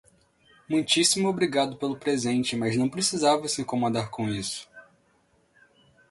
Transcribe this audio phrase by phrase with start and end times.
[0.67, 4.67] Muitíssimo obrigado pelo presente, mas não precisava se incomodar com isso.